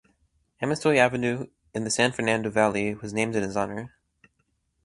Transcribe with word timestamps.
Amestoy 0.63 0.97
Avenue 0.97 1.45
in 1.75 1.83
the 1.83 1.91
San 1.91 2.11
Fernando 2.11 2.49
Valley 2.49 2.95
was 2.95 3.13
named 3.13 3.35
in 3.35 3.43
his 3.43 3.55
honor. 3.55 3.93